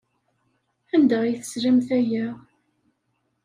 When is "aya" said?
1.97-2.27